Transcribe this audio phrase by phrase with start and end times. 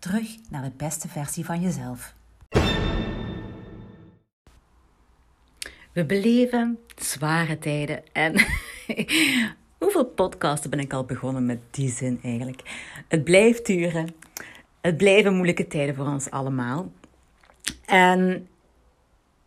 [0.00, 2.14] Terug naar de beste versie van jezelf.
[5.92, 8.46] We beleven zware tijden en
[9.78, 12.62] hoeveel podcasten ben ik al begonnen met die zin eigenlijk?
[13.08, 14.14] Het blijft duren.
[14.80, 16.92] Het blijven moeilijke tijden voor ons allemaal.
[17.84, 18.48] En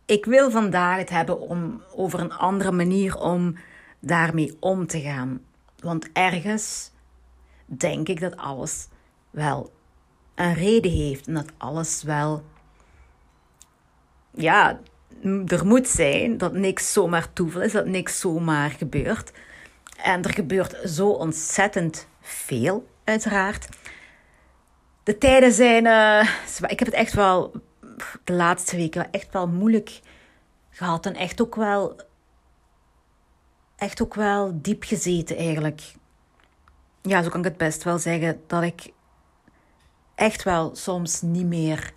[0.06, 3.56] ik wil vandaag het hebben om, over een andere manier om
[4.00, 5.40] daarmee om te gaan.
[5.78, 6.90] Want ergens
[7.66, 8.88] denk ik dat alles
[9.30, 9.72] wel
[10.34, 12.44] een reden heeft en dat alles wel,
[14.30, 14.80] ja,
[15.46, 19.32] er moet zijn dat niks zomaar toeval is, dat niks zomaar gebeurt.
[20.02, 23.68] En er gebeurt zo ontzettend veel, uiteraard.
[25.02, 26.28] De tijden zijn, uh,
[26.66, 27.52] ik heb het echt wel
[28.24, 30.00] de laatste weken echt wel moeilijk
[30.70, 31.96] gehad en echt ook wel,
[33.76, 35.82] echt ook wel diep gezeten eigenlijk.
[37.02, 38.92] Ja, zo kan ik het best wel zeggen dat ik
[40.14, 41.92] echt wel soms niet meer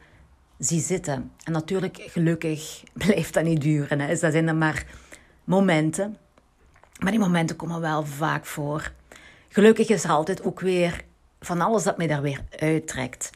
[0.60, 1.32] zie zitten.
[1.44, 4.00] En natuurlijk, gelukkig blijft dat niet duren.
[4.00, 4.08] Hè.
[4.08, 4.86] Dus dat zijn er maar
[5.44, 6.18] momenten.
[7.00, 8.92] Maar die momenten komen wel vaak voor.
[9.50, 11.06] Gelukkig is er altijd ook weer
[11.40, 13.30] van alles dat mij daar weer uittrekt.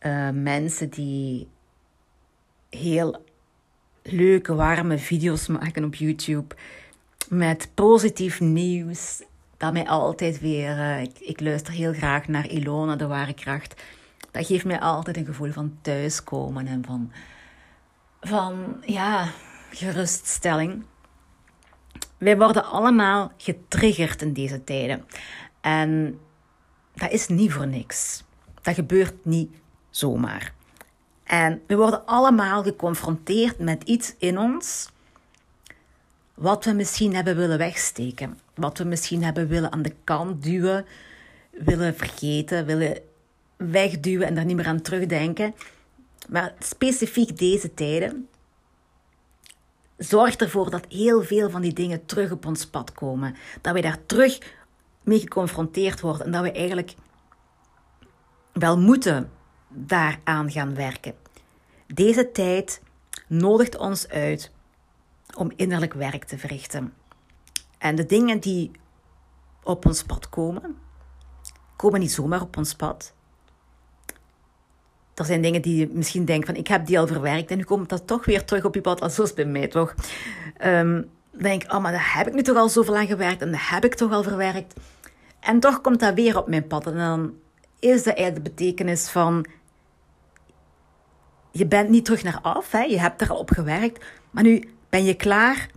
[0.00, 1.48] Uh, mensen die
[2.70, 3.24] heel
[4.02, 6.54] leuke, warme video's maken op YouTube.
[7.28, 9.22] Met positief nieuws.
[9.56, 10.76] Dat mij altijd weer.
[10.76, 13.82] Uh, ik, ik, luister heel graag naar Ilona, de ware kracht.
[14.38, 17.12] Dat geeft mij altijd een gevoel van thuiskomen en van.
[18.20, 19.28] van ja,
[19.70, 20.84] geruststelling.
[22.18, 25.04] Wij worden allemaal getriggerd in deze tijden.
[25.60, 26.18] En
[26.94, 28.24] dat is niet voor niks.
[28.62, 29.50] Dat gebeurt niet
[29.90, 30.52] zomaar.
[31.24, 34.90] En we worden allemaal geconfronteerd met iets in ons
[36.34, 38.38] wat we misschien hebben willen wegsteken.
[38.54, 40.86] Wat we misschien hebben willen aan de kant duwen,
[41.50, 43.07] willen vergeten, willen
[43.58, 45.54] wegduwen en daar niet meer aan terugdenken.
[46.28, 48.28] Maar specifiek deze tijden
[49.96, 53.36] zorgt ervoor dat heel veel van die dingen terug op ons pad komen.
[53.60, 54.38] Dat we daar terug
[55.02, 56.94] mee geconfronteerd worden en dat we eigenlijk
[58.52, 59.30] wel moeten
[59.68, 61.14] daaraan gaan werken.
[61.86, 62.82] Deze tijd
[63.26, 64.50] nodigt ons uit
[65.36, 66.92] om innerlijk werk te verrichten.
[67.78, 68.70] En de dingen die
[69.62, 70.78] op ons pad komen,
[71.76, 73.14] komen niet zomaar op ons pad.
[75.18, 77.64] Er zijn dingen die je misschien denkt van ik heb die al verwerkt en nu
[77.64, 79.12] komt dat toch weer terug op je pad.
[79.12, 79.94] Zo is bij mij toch.
[80.64, 83.60] Um, denk oh maar daar heb ik nu toch al zoveel aan gewerkt en dat
[83.62, 84.74] heb ik toch al verwerkt.
[85.40, 86.86] En toch komt dat weer op mijn pad.
[86.86, 87.32] En dan
[87.78, 89.46] is dat eigenlijk de betekenis van
[91.50, 92.80] je bent niet terug naar af, hè?
[92.80, 95.68] je hebt er al op gewerkt, maar nu ben je klaar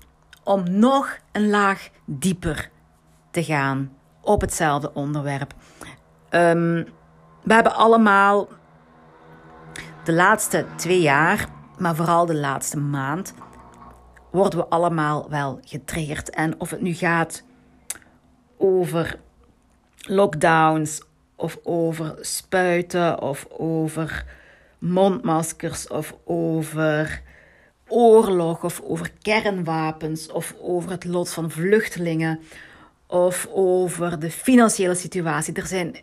[0.43, 2.69] om nog een laag dieper
[3.31, 3.91] te gaan
[4.21, 5.53] op hetzelfde onderwerp.
[6.29, 6.87] Um,
[7.43, 8.47] we hebben allemaal
[10.11, 13.33] de laatste twee jaar, maar vooral de laatste maand,
[14.31, 16.29] worden we allemaal wel getriggerd.
[16.29, 17.43] En of het nu gaat
[18.57, 19.19] over
[19.97, 21.01] lockdowns,
[21.35, 24.25] of over spuiten, of over
[24.79, 27.21] mondmaskers of over
[27.87, 32.39] oorlog of over kernwapens of over het lot van vluchtelingen
[33.07, 35.53] of over de financiële situatie.
[35.53, 35.95] Er zijn,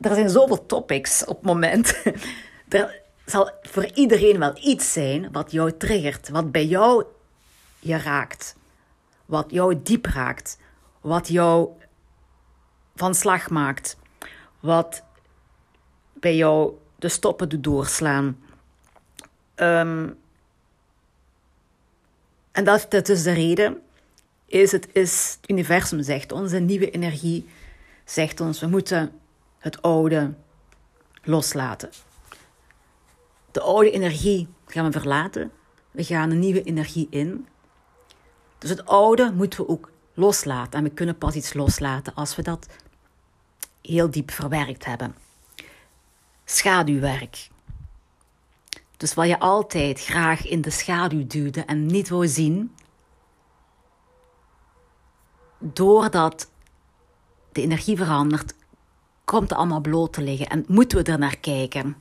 [0.00, 1.94] er zijn zoveel topics op moment.
[2.70, 2.99] Er
[3.30, 7.04] zal voor iedereen wel iets zijn wat jou triggert, wat bij jou
[7.78, 8.56] je raakt,
[9.26, 10.58] wat jou diep raakt,
[11.00, 11.68] wat jou
[12.94, 13.96] van slag maakt,
[14.60, 15.02] wat
[16.12, 18.38] bij jou de stoppen doet doorslaan.
[19.56, 20.18] Um,
[22.52, 23.82] en dat, dat is de reden.
[24.46, 27.48] Is het, is, het universum zegt ons, een nieuwe energie
[28.04, 29.12] zegt ons, we moeten
[29.58, 30.34] het oude
[31.22, 31.90] loslaten.
[33.52, 35.52] De oude energie gaan we verlaten.
[35.90, 37.46] We gaan een nieuwe energie in.
[38.58, 40.78] Dus het oude moeten we ook loslaten.
[40.78, 42.66] En we kunnen pas iets loslaten als we dat
[43.80, 45.14] heel diep verwerkt hebben
[46.50, 47.48] schaduwwerk.
[48.96, 52.74] Dus wat je altijd graag in de schaduw duwde en niet wou zien,
[55.58, 56.50] doordat
[57.52, 58.54] de energie verandert,
[59.24, 61.96] komt het allemaal bloot te liggen en moeten we er naar kijken.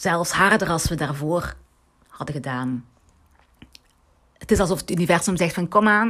[0.00, 1.54] Zelfs harder als we daarvoor
[2.08, 2.84] hadden gedaan.
[4.38, 6.08] Het is alsof het universum zegt van kom aan,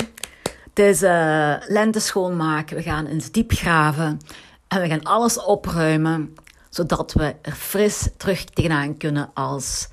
[0.69, 4.21] het is uh, lente schoonmaken, we gaan eens diep graven
[4.69, 6.35] en we gaan alles opruimen,
[6.71, 9.89] zodat we er fris terug tegenaan kunnen als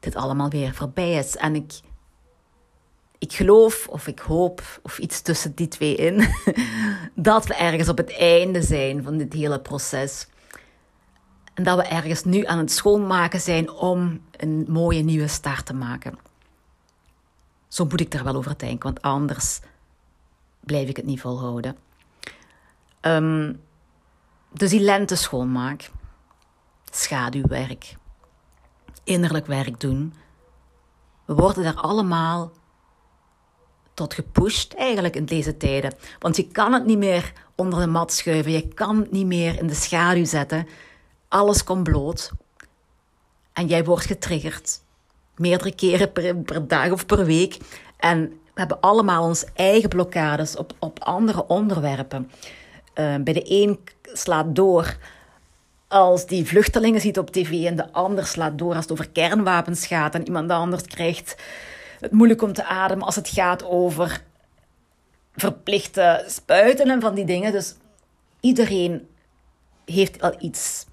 [0.00, 1.36] dit allemaal weer voorbij is.
[1.36, 1.72] En ik,
[3.18, 6.28] ik geloof of ik hoop, of iets tussen die twee in,
[7.14, 10.26] dat we ergens op het einde zijn van dit hele proces.
[11.56, 15.74] En dat we ergens nu aan het schoonmaken zijn om een mooie nieuwe start te
[15.74, 16.18] maken.
[17.68, 19.60] Zo moet ik daar wel over denken, want anders
[20.60, 21.76] blijf ik het niet volhouden.
[23.00, 23.60] Um,
[24.52, 25.90] dus die lente schoonmaak,
[26.90, 27.96] schaduwwerk,
[29.04, 30.14] innerlijk werk doen.
[31.24, 32.52] We worden daar allemaal
[33.94, 35.94] tot gepusht eigenlijk in deze tijden.
[36.18, 39.58] Want je kan het niet meer onder de mat schuiven, je kan het niet meer
[39.58, 40.66] in de schaduw zetten.
[41.28, 42.30] Alles komt bloot.
[43.52, 44.80] En jij wordt getriggerd.
[45.36, 47.58] Meerdere keren per, per dag of per week.
[47.96, 52.30] En we hebben allemaal onze eigen blokkades op, op andere onderwerpen.
[52.94, 54.96] Uh, bij de een slaat door
[55.88, 59.86] als die vluchtelingen ziet op tv en de ander slaat door als het over kernwapens
[59.86, 61.36] gaat en iemand anders krijgt
[62.00, 64.22] het moeilijk om te ademen als het gaat over
[65.34, 67.52] verplichte spuiten en van die dingen.
[67.52, 67.74] Dus
[68.40, 69.08] iedereen
[69.84, 70.86] heeft al iets.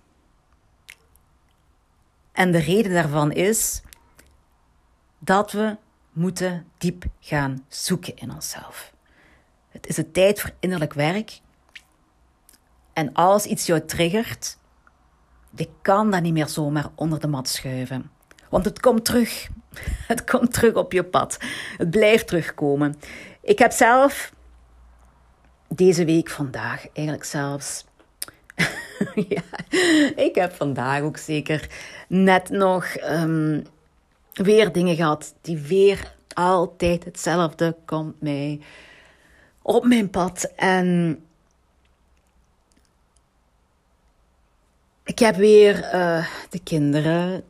[2.33, 3.81] En de reden daarvan is
[5.19, 5.77] dat we
[6.11, 8.93] moeten diep gaan zoeken in onszelf.
[9.69, 11.39] Het is de tijd voor innerlijk werk.
[12.93, 14.57] En als iets jou triggert,
[15.55, 18.11] je kan dat niet meer zomaar onder de mat schuiven.
[18.49, 19.49] Want het komt terug.
[20.07, 21.37] Het komt terug op je pad.
[21.77, 22.95] Het blijft terugkomen.
[23.41, 24.33] Ik heb zelf
[25.67, 27.85] deze week, vandaag eigenlijk zelfs.
[29.29, 29.43] ja,
[30.15, 31.69] ik heb vandaag ook zeker
[32.07, 33.63] net nog um,
[34.33, 38.59] weer dingen gehad die weer altijd hetzelfde komt mij
[39.61, 40.51] op mijn pad.
[40.55, 41.19] En
[45.03, 47.43] ik heb weer uh, de kinderen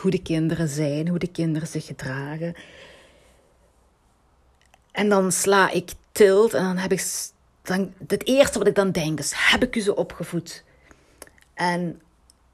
[0.00, 2.54] hoe de kinderen zijn, hoe de kinderen zich gedragen.
[4.92, 7.32] En dan sla ik tilt en dan heb ik.
[7.62, 10.63] Dan, het eerste wat ik dan denk is: heb ik u zo opgevoed?
[11.54, 12.00] En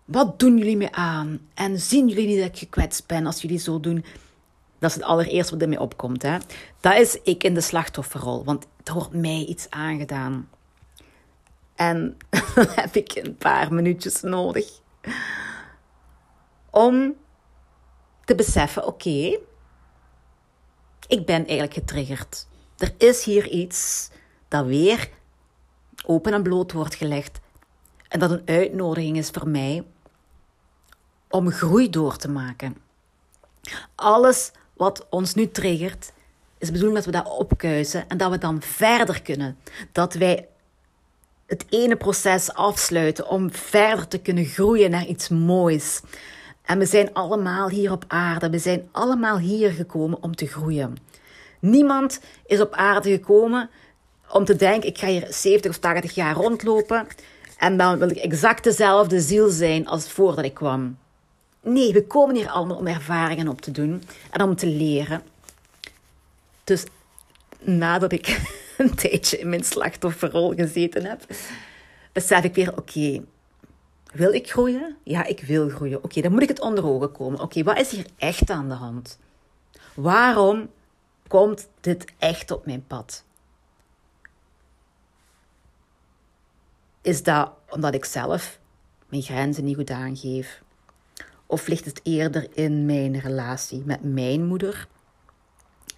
[0.05, 1.41] wat doen jullie me aan?
[1.55, 4.05] En zien jullie niet dat ik gekwetst ben als jullie zo doen?
[4.79, 6.23] Dat is het allereerste wat er opkomt.
[6.23, 6.39] Hè?
[6.81, 10.49] Dat is ik in de slachtofferrol, want er wordt mij iets aangedaan.
[11.75, 12.17] En
[12.55, 14.81] dan heb ik een paar minuutjes nodig
[16.71, 17.15] om
[18.25, 19.39] te beseffen: oké,
[21.07, 22.47] ik ben eigenlijk getriggerd.
[22.79, 24.11] Er is hier iets
[24.49, 25.11] dat weer
[26.07, 27.41] open en bloot wordt gelegd.
[28.11, 29.85] En dat een uitnodiging is voor mij
[31.29, 32.77] om groei door te maken.
[33.95, 36.13] Alles wat ons nu triggert,
[36.59, 39.59] is de bedoeling dat we dat opkuisen en dat we dan verder kunnen.
[39.93, 40.49] Dat wij
[41.47, 46.01] het ene proces afsluiten om verder te kunnen groeien naar iets moois.
[46.63, 48.51] En we zijn allemaal hier op aarde.
[48.51, 50.97] We zijn allemaal hier gekomen om te groeien.
[51.61, 53.71] Niemand is op aarde gekomen
[54.29, 57.07] om te denken: ik ga hier 70 of 80 jaar rondlopen
[57.61, 60.99] en dan wil ik exact dezelfde ziel zijn als voordat ik kwam.
[61.61, 65.23] Nee, we komen hier allemaal om ervaringen op te doen en om te leren.
[66.65, 66.85] Dus
[67.59, 68.41] nadat ik
[68.79, 71.21] een tijdje in mijn slachtofferrol gezeten heb,
[72.13, 73.23] besef ik weer: oké,
[74.13, 74.97] wil ik groeien?
[75.03, 76.05] Ja, ik wil groeien.
[76.05, 77.41] Oké, dan moet ik het onder ogen komen.
[77.41, 79.19] Oké, wat is hier echt aan de hand?
[79.95, 80.71] Waarom
[81.29, 83.25] komt dit echt op mijn pad?
[87.03, 88.61] Is dat omdat ik zelf
[89.09, 90.63] mijn grenzen niet goed aangeef?
[91.47, 94.89] Of ligt het eerder in mijn relatie met mijn moeder?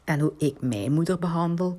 [0.05, 1.79] En hoe ik mijn moeder behandel?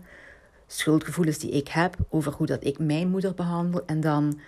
[0.68, 3.84] Schuldgevoelens die ik heb over hoe dat ik mijn moeder behandel.
[3.86, 4.40] En dan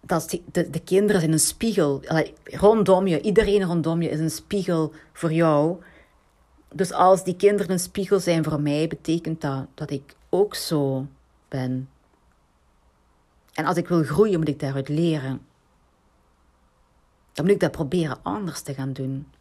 [0.00, 2.02] dat de, de kinderen zijn een spiegel.
[2.44, 5.76] Rondom je, iedereen rondom je is een spiegel voor jou.
[6.74, 11.06] Dus als die kinderen een spiegel zijn voor mij, betekent dat dat ik ook zo
[11.48, 11.88] ben.
[13.58, 15.46] En als ik wil groeien, moet ik daaruit leren.
[17.32, 19.32] Dan moet ik dat proberen anders te gaan doen.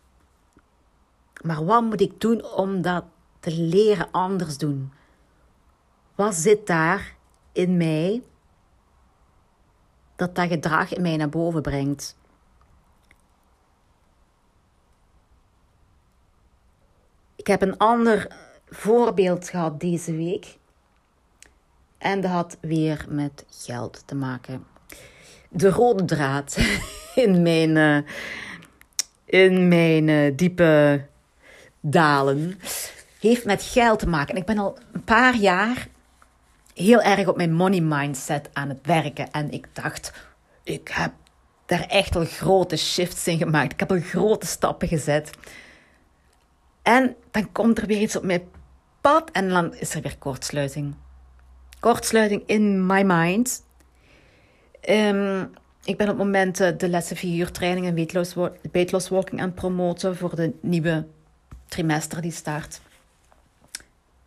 [1.43, 3.03] Maar wat moet ik doen om dat
[3.39, 4.91] te leren anders doen?
[6.15, 7.15] Wat zit daar
[7.51, 8.23] in mij
[10.15, 12.17] dat dat gedrag in mij naar boven brengt.
[17.35, 18.35] Ik heb een ander
[18.69, 20.57] voorbeeld gehad deze week.
[21.97, 24.65] En dat had weer met geld te maken.
[25.49, 26.57] De rode draad
[27.15, 27.97] in mijn, uh,
[29.25, 31.05] in mijn uh, diepe
[31.79, 32.59] dalen
[33.19, 34.35] heeft met geld te maken.
[34.35, 35.87] En ik ben al een paar jaar
[36.73, 39.31] heel erg op mijn money mindset aan het werken.
[39.31, 40.13] En ik dacht,
[40.63, 41.11] ik heb
[41.65, 43.73] daar echt al grote shifts in gemaakt.
[43.73, 45.29] Ik heb al grote stappen gezet.
[46.81, 48.43] En dan komt er weer iets op mijn
[49.01, 50.95] pad en dan is er weer kortsluiting.
[51.79, 53.63] Kortsluiting in my mind.
[54.89, 55.49] Um,
[55.83, 57.95] ik ben op het moment eh, de lessen vier training en
[58.71, 61.05] weight loss walking aan het promoten voor de nieuwe
[61.67, 62.81] trimester die start.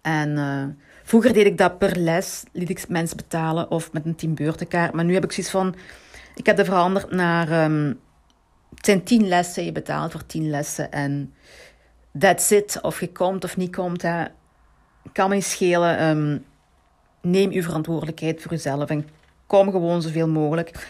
[0.00, 0.64] En uh,
[1.02, 4.92] vroeger deed ik dat per les, liet ik mensen betalen of met een teambeurtenkaart.
[4.92, 5.74] Maar nu heb ik zoiets van,
[6.34, 8.00] ik heb dat veranderd naar, um,
[8.74, 10.92] het zijn tien lessen, je betaalt voor tien lessen.
[10.92, 11.34] En
[12.18, 14.24] that's it, of je komt of niet komt, hè.
[15.12, 16.08] kan me niet schelen.
[16.08, 16.44] Um,
[17.20, 19.08] neem uw verantwoordelijkheid voor uzelf en
[19.46, 20.88] kom gewoon zoveel mogelijk.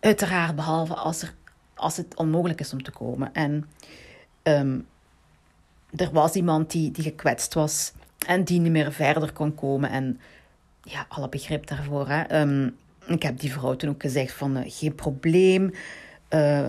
[0.00, 1.34] Uiteraard, behalve als, er,
[1.74, 3.32] als het onmogelijk is om te komen.
[3.32, 3.68] En
[4.42, 4.86] um,
[5.96, 7.92] er was iemand die, die gekwetst was
[8.26, 9.90] en die niet meer verder kon komen.
[9.90, 10.20] En
[10.82, 12.08] ja, alle begrip daarvoor.
[12.08, 12.40] Hè.
[12.40, 15.70] Um, ik heb die vrouw toen ook gezegd van uh, geen probleem.
[16.30, 16.68] Uh,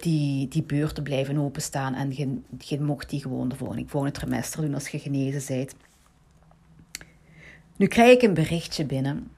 [0.00, 4.60] die, die beurten blijven openstaan en je, je mocht die gewoon de volgende, volgende trimester
[4.60, 5.74] doen als je genezen bent.
[7.76, 9.30] Nu krijg ik een berichtje binnen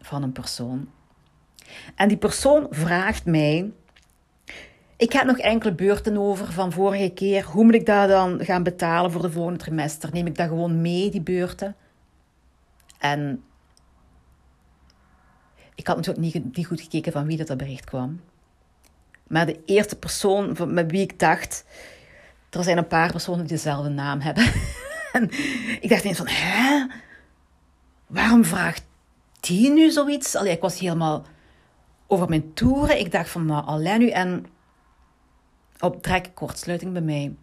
[0.00, 0.88] van een persoon.
[1.94, 3.72] En die persoon vraagt mij
[4.96, 7.44] ik heb nog enkele beurten over van vorige keer.
[7.44, 10.10] Hoe moet ik dat dan gaan betalen voor de volgende trimester?
[10.12, 11.76] Neem ik dat gewoon mee, die beurten?
[12.98, 13.44] En
[15.74, 18.20] ik had natuurlijk niet, goed gekeken van wie dat, dat bericht kwam.
[19.26, 21.64] Maar de eerste persoon met wie ik dacht...
[22.50, 24.44] Er zijn een paar personen die dezelfde naam hebben.
[25.14, 25.30] en
[25.80, 26.86] ik dacht eens van, hè?
[28.06, 28.84] Waarom vraagt
[29.40, 30.34] die nu zoiets?
[30.36, 31.24] Allee, ik was helemaal
[32.06, 32.98] over mijn toeren.
[32.98, 34.08] Ik dacht van, maar alleen nu...
[34.08, 34.46] En
[35.80, 37.34] op trek kortsluiting bij mij.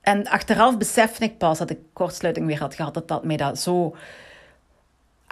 [0.00, 2.94] En achteraf besefte ik pas dat ik kortsluiting weer had gehad.
[2.94, 3.96] Dat dat mij dat zo...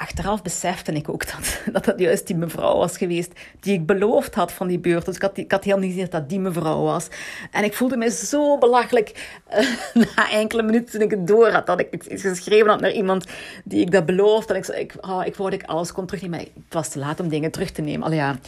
[0.02, 1.24] Achteraf besefte ik ook
[1.72, 5.04] dat, dat juist die mevrouw was geweest die ik beloofd had van die beurt.
[5.04, 7.08] Dus ik had, ik heel niet gezien dat die mevrouw was.
[7.50, 9.38] En ik voelde me zo belachelijk
[10.16, 11.66] na enkele minuten toen ik het door had.
[11.66, 13.26] Dat ik iets geschreven had naar iemand
[13.64, 14.54] die ik dat beloofde.
[14.54, 16.38] En ik, ik, oh, ik wou ik alles kon terugnemen.
[16.38, 18.06] Maar het was te laat om dingen terug te nemen.
[18.06, 18.38] Al ja,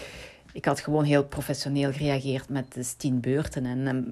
[0.53, 3.67] ik had gewoon heel professioneel gereageerd met de tien beurten.
[3.67, 4.03] En, ehm,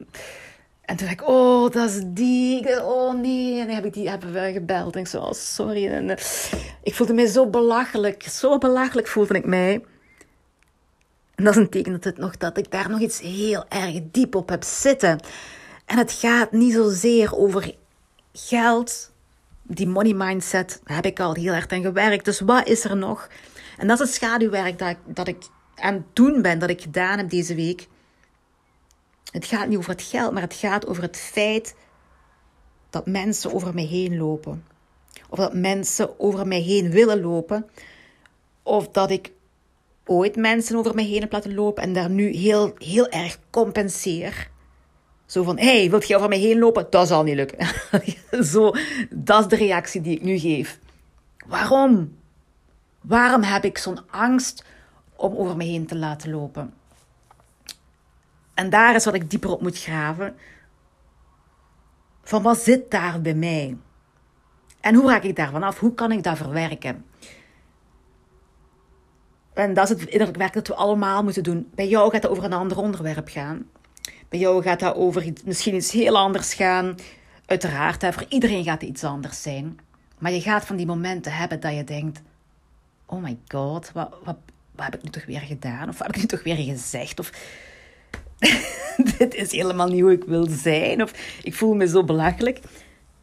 [0.82, 2.84] en toen dacht ik, oh, dat is die.
[2.84, 3.60] Oh nee.
[3.60, 4.94] En dan heb ik die hebben we gebeld.
[4.94, 5.86] En ik zo, oh, sorry.
[5.86, 6.16] En, uh,
[6.82, 8.22] ik voelde mij zo belachelijk.
[8.22, 9.84] Zo belachelijk voelde ik mij.
[11.34, 14.00] En dat is een teken dat, het nog, dat ik daar nog iets heel erg
[14.10, 15.20] diep op heb zitten.
[15.86, 17.74] En het gaat niet zozeer over
[18.32, 19.10] geld.
[19.62, 22.24] Die money mindset, heb ik al heel erg aan gewerkt.
[22.24, 23.28] Dus wat is er nog?
[23.78, 27.18] En dat is het schaduwwerk dat, dat ik aan het doen ben, dat ik gedaan
[27.18, 27.88] heb deze week.
[29.32, 31.74] Het gaat niet over het geld, maar het gaat over het feit
[32.90, 34.64] dat mensen over mij heen lopen.
[35.28, 37.66] Of dat mensen over mij heen willen lopen.
[38.62, 39.32] Of dat ik
[40.04, 44.50] ooit mensen over mij heen heb laten lopen en daar nu heel, heel erg compenseer.
[45.26, 46.86] Zo van, hé, hey, wilt je over mij heen lopen?
[46.90, 47.66] Dat zal niet lukken.
[48.52, 48.72] Zo,
[49.10, 50.78] dat is de reactie die ik nu geef.
[51.46, 52.16] Waarom?
[53.00, 54.64] Waarom heb ik zo'n angst
[55.16, 56.74] om over me heen te laten lopen.
[58.54, 60.37] En daar is wat ik dieper op moet graven.
[62.23, 63.76] Van wat zit daar bij mij?
[64.80, 65.78] En hoe raak ik daar vanaf?
[65.78, 67.04] Hoe kan ik dat verwerken?
[69.54, 71.71] En dat is het innerlijk werk dat we allemaal moeten doen.
[71.75, 73.66] Bij jou gaat het over een ander onderwerp gaan.
[74.28, 76.94] Bij jou gaat dat over iets, misschien iets heel anders gaan.
[77.47, 79.78] Uiteraard, hè, voor iedereen gaat het iets anders zijn.
[80.18, 82.21] Maar je gaat van die momenten hebben dat je denkt:
[83.06, 84.37] Oh my god, wat, wat,
[84.71, 85.88] wat heb ik nu toch weer gedaan?
[85.88, 87.18] Of wat heb ik nu toch weer gezegd?
[87.18, 87.32] Of
[89.19, 91.02] dit is helemaal niet hoe ik wil zijn.
[91.02, 92.61] Of ik voel me zo belachelijk.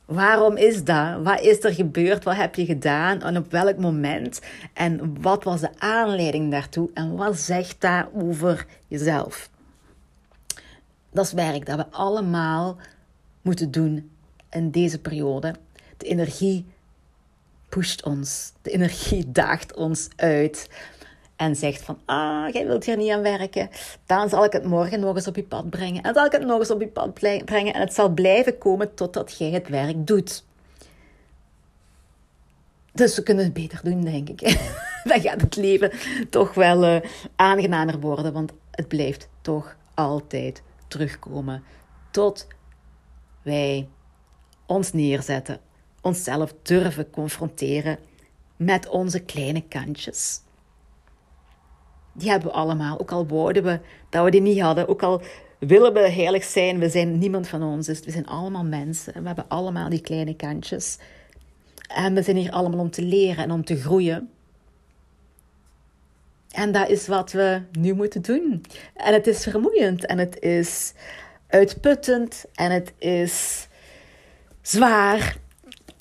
[0.06, 1.24] Waarom is dat?
[1.24, 2.24] Wat is er gebeurd?
[2.24, 3.22] Wat heb je gedaan?
[3.22, 4.42] En op welk moment?
[4.74, 6.90] En wat was de aanleiding daartoe?
[6.94, 9.50] En wat zegt daar over jezelf?
[11.12, 12.78] Dat is werk dat we allemaal
[13.42, 14.10] moeten doen
[14.50, 15.56] in deze periode.
[15.98, 16.66] De energie
[17.70, 18.54] pusht ons.
[18.62, 20.70] De energie daagt ons uit
[21.40, 23.70] en zegt van, ah, jij wilt hier niet aan werken,
[24.06, 26.04] dan zal ik het morgen nog eens op je pad brengen.
[26.04, 27.14] En zal ik het nog eens op je pad
[27.46, 30.46] brengen en het zal blijven komen totdat jij het werk doet.
[32.94, 34.40] Dus we kunnen het beter doen, denk ik.
[35.10, 35.92] dan gaat het leven
[36.30, 37.02] toch wel uh,
[37.36, 41.64] aangenamer worden, want het blijft toch altijd terugkomen
[42.12, 42.48] tot
[43.42, 43.88] wij
[44.66, 45.60] ons neerzetten,
[46.02, 48.00] onszelf durven confronteren
[48.56, 50.42] met onze kleine kantjes
[52.20, 53.00] Die hebben we allemaal.
[53.00, 54.88] Ook al wouden we dat we die niet hadden.
[54.88, 55.22] Ook al
[55.60, 56.80] willen we heilig zijn.
[56.80, 57.86] We zijn niemand van ons.
[57.86, 59.14] Dus we zijn allemaal mensen.
[59.14, 60.98] En we hebben allemaal die kleine kantjes.
[61.88, 64.30] En we zijn hier allemaal om te leren en om te groeien.
[66.52, 68.64] En dat is wat we nu moeten doen.
[68.96, 70.94] En het is vermoeiend en het is
[71.48, 73.68] uitputtend en het is
[74.62, 75.38] zwaar.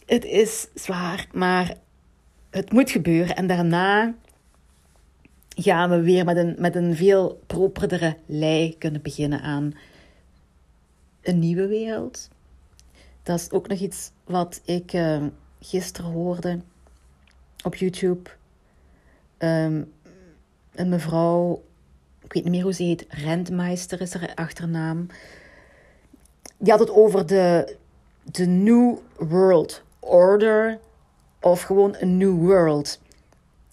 [0.07, 1.75] Het is zwaar, maar
[2.51, 3.37] het moet gebeuren.
[3.37, 4.15] En daarna
[5.63, 9.75] gaan we weer met een, met een veel properdere lei kunnen beginnen aan
[11.23, 12.29] een nieuwe wereld.
[13.23, 15.23] Dat is ook nog iets wat ik uh,
[15.61, 16.61] gisteren hoorde
[17.65, 18.31] op YouTube.
[19.39, 19.93] Um,
[20.75, 21.63] een mevrouw,
[22.25, 25.07] ik weet niet meer hoe ze heet, Rentmeister is haar achternaam.
[26.57, 27.77] Die had het over de,
[28.23, 30.79] de New World Order
[31.41, 33.01] of gewoon een New World.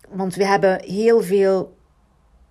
[0.10, 1.75] Want we hebben heel veel,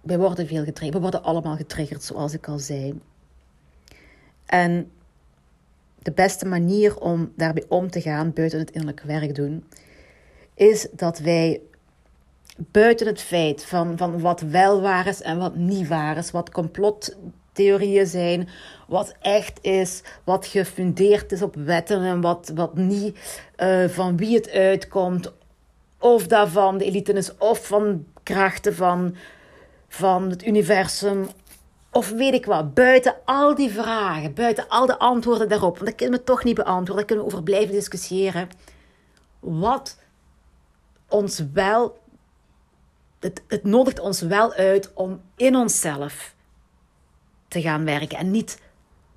[0.05, 3.01] wij worden veel getriggerd, we worden allemaal getriggerd zoals ik al zei.
[4.47, 4.91] En
[5.99, 9.65] de beste manier om daarbij om te gaan, buiten het innerlijk werk doen,
[10.55, 11.61] is dat wij
[12.57, 16.51] buiten het feit van, van wat wel waar is en wat niet waar is, wat
[16.51, 18.49] complottheorieën zijn,
[18.89, 24.35] wat echt is, wat gefundeerd is op wetten en wat, wat niet, uh, van wie
[24.35, 25.33] het uitkomt,
[25.99, 29.17] of daarvan de elite is, of van krachten van,
[29.95, 31.29] van het universum,
[31.91, 35.95] of weet ik wat, buiten al die vragen, buiten al de antwoorden daarop, want dat
[35.95, 38.49] kunnen we toch niet beantwoorden, daar kunnen we over blijven discussiëren.
[39.41, 39.99] Wat
[41.09, 41.99] ons wel
[43.21, 46.35] het, het nodigt ons wel uit om in onszelf
[47.49, 48.61] te gaan werken en niet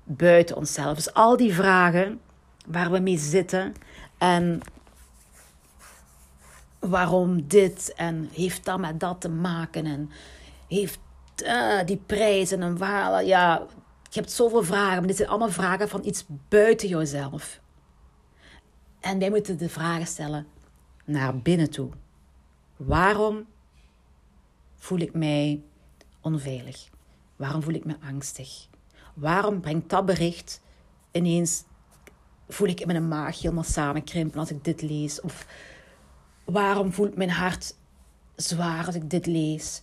[0.04, 0.94] buiten onszelf.
[0.94, 2.20] Dus al die vragen
[2.66, 3.74] waar we mee zitten
[4.18, 4.60] en
[6.78, 10.10] waarom dit en heeft dat met dat te maken en
[10.68, 10.98] heeft
[11.44, 13.66] uh, die prijzen en waar, ja,
[14.02, 17.60] je hebt zoveel vragen, maar dit zijn allemaal vragen van iets buiten jezelf.
[19.00, 20.46] En wij moeten de vragen stellen
[21.04, 21.90] naar binnen toe.
[22.76, 23.46] Waarom
[24.76, 25.62] voel ik mij
[26.20, 26.88] onveilig?
[27.36, 28.66] Waarom voel ik me angstig?
[29.14, 30.60] Waarom brengt dat bericht
[31.12, 31.64] ineens,
[32.48, 35.20] voel ik in mijn maag helemaal samenkrimpen als ik dit lees?
[35.20, 35.46] Of
[36.44, 37.74] waarom voelt mijn hart
[38.36, 39.82] zwaar als ik dit lees?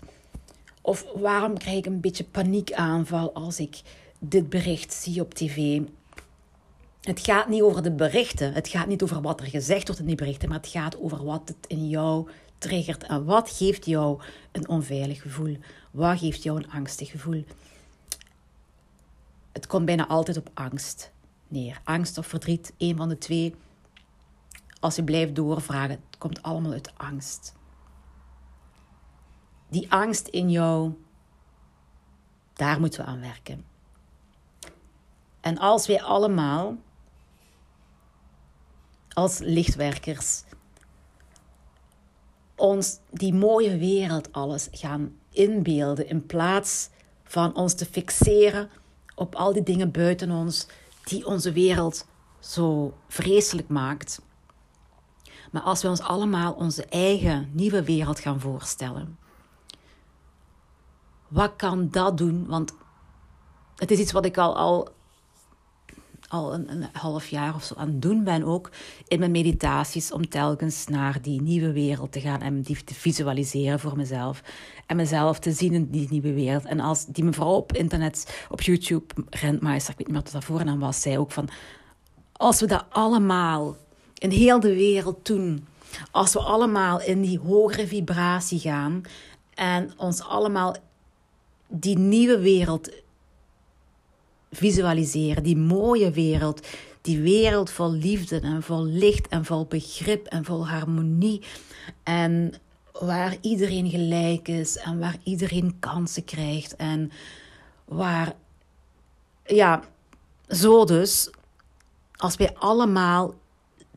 [0.86, 3.82] Of waarom krijg ik een beetje paniekaanval als ik
[4.20, 5.82] dit bericht zie op tv?
[7.02, 8.54] Het gaat niet over de berichten.
[8.54, 10.50] Het gaat niet over wat er gezegd wordt in die berichten.
[10.50, 13.04] Maar het gaat over wat het in jou triggert.
[13.04, 14.22] En wat geeft jou
[14.52, 15.58] een onveilig gevoel?
[15.92, 17.44] Wat geeft jou een angstig gevoel?
[19.52, 21.12] Het komt bijna altijd op angst
[21.48, 21.82] neer.
[21.84, 23.56] Angst of verdriet, een van de twee.
[24.80, 27.54] Als je blijft doorvragen, het komt allemaal uit angst.
[29.68, 30.94] Die angst in jou,
[32.54, 33.66] daar moeten we aan werken.
[35.42, 36.76] En als wij allemaal
[39.14, 40.44] als lichtwerkers
[42.56, 46.90] ons die mooie wereld alles gaan inbeelden in plaats
[47.24, 48.70] van ons te fixeren
[49.16, 50.68] op al die dingen buiten ons
[51.04, 52.06] die onze wereld
[52.40, 54.22] zo vreselijk maakt.
[55.52, 59.18] Maar als we ons allemaal onze eigen nieuwe wereld gaan voorstellen,
[61.36, 62.46] wat kan dat doen?
[62.48, 62.74] Want
[63.76, 64.94] het is iets wat ik al, al
[66.28, 68.72] al een, een, half jaar of zo aan het doen ben ook
[69.08, 73.80] in mijn meditaties om telkens naar die nieuwe wereld te gaan en die te visualiseren
[73.80, 74.44] voor mezelf
[74.86, 76.66] en mezelf te zien in die nieuwe wereld.
[76.66, 80.44] En als die mevrouw op internet, op YouTube, Rentmeister, ik weet niet meer wat dat
[80.44, 81.50] voornaam was, zei ook van
[82.32, 83.76] als we dat allemaal
[84.18, 85.68] in heel de wereld doen,
[86.12, 89.02] als we allemaal in die hogere vibratie gaan
[89.54, 90.76] en ons allemaal
[91.80, 92.90] die nieuwe wereld
[94.52, 95.44] visualiseren.
[95.44, 96.68] Die mooie wereld.
[97.02, 101.42] Die wereld vol liefde en vol licht en vol begrip en vol harmonie.
[102.04, 102.54] En
[102.92, 106.76] waar iedereen gelijk is en waar iedereen kansen krijgt.
[106.76, 107.12] En
[107.86, 108.34] waar,
[109.46, 109.84] ja,
[110.48, 111.30] zo dus,
[112.16, 113.34] als wij allemaal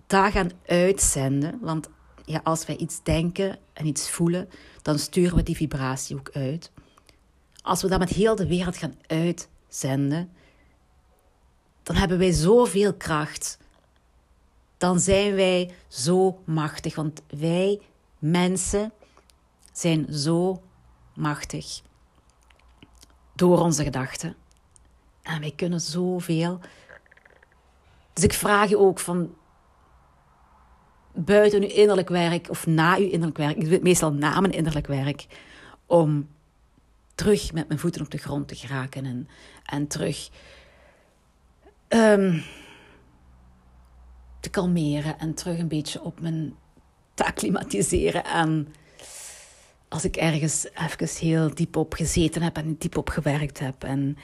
[0.06, 1.88] daar gaan uitzenden, want
[2.24, 4.48] ja, als wij iets denken en iets voelen,
[4.82, 6.70] dan sturen we die vibratie ook uit.
[7.68, 10.32] Als we dat met heel de wereld gaan uitzenden,
[11.82, 13.58] dan hebben wij zoveel kracht.
[14.76, 17.80] Dan zijn wij zo machtig, want wij
[18.18, 18.92] mensen
[19.72, 20.62] zijn zo
[21.14, 21.82] machtig
[23.34, 24.36] door onze gedachten.
[25.22, 26.60] En wij kunnen zoveel.
[28.12, 29.34] Dus ik vraag je ook van
[31.12, 34.52] buiten uw innerlijk werk of na uw innerlijk werk, ik doe het meestal na mijn
[34.52, 35.26] innerlijk werk,
[35.86, 36.28] om
[37.18, 39.28] terug met mijn voeten op de grond te geraken en,
[39.64, 40.30] en terug
[41.88, 42.42] um,
[44.40, 46.54] te kalmeren en terug een beetje op mijn
[47.14, 48.24] te acclimatiseren.
[48.24, 48.68] En
[49.88, 54.16] als ik ergens even heel diep op gezeten heb en diep op gewerkt heb en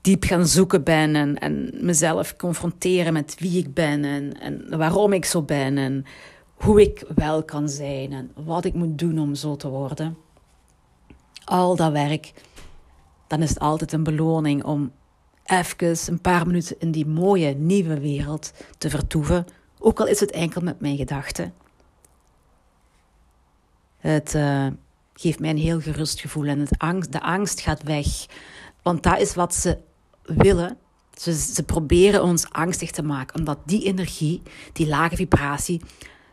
[0.00, 5.12] diep gaan zoeken ben en, en mezelf confronteren met wie ik ben en, en waarom
[5.12, 6.04] ik zo ben en
[6.54, 10.23] hoe ik wel kan zijn en wat ik moet doen om zo te worden.
[11.44, 12.32] Al dat werk,
[13.26, 14.92] dan is het altijd een beloning om
[15.44, 19.46] even een paar minuten in die mooie nieuwe wereld te vertoeven,
[19.78, 21.54] ook al is het enkel met mijn gedachten.
[23.98, 24.66] Het uh,
[25.14, 28.06] geeft mij een heel gerust gevoel en het angst, de angst gaat weg.
[28.82, 29.78] Want dat is wat ze
[30.22, 30.78] willen.
[31.14, 35.80] Ze, ze proberen ons angstig te maken, omdat die energie, die lage vibratie,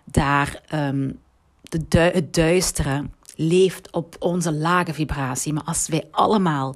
[0.04, 1.20] daar um,
[1.62, 3.06] de het duistere
[3.42, 5.54] leeft op onze lage vibratie.
[5.54, 6.76] Maar als wij allemaal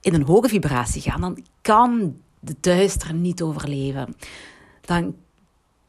[0.00, 4.14] in een hoge vibratie gaan, dan kan de duistere niet overleven.
[4.80, 5.14] Dan,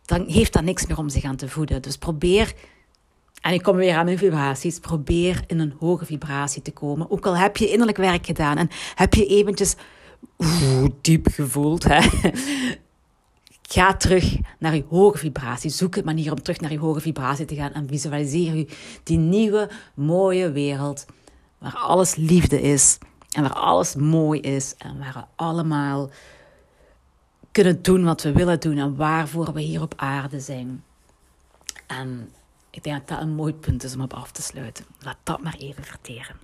[0.05, 1.81] dan heeft dat niks meer om zich aan te voeden.
[1.81, 2.53] Dus probeer,
[3.41, 7.11] en ik kom weer aan mijn vibraties, probeer in een hoge vibratie te komen.
[7.11, 9.75] Ook al heb je innerlijk werk gedaan en heb je eventjes
[10.37, 11.99] oeh, diep gevoeld, hè?
[13.71, 15.69] Ga terug naar je hoge vibratie.
[15.69, 18.67] Zoek een manier om terug naar je hoge vibratie te gaan en visualiseer je
[19.03, 21.05] die nieuwe, mooie wereld
[21.57, 22.97] waar alles liefde is
[23.31, 26.09] en waar alles mooi is en waar we allemaal
[27.51, 30.83] kunnen doen wat we willen doen en waarvoor we hier op aarde zijn.
[31.87, 32.29] En
[32.69, 34.85] ik denk dat dat een mooi punt is om op af te sluiten.
[34.99, 36.35] Laat dat maar even verteren.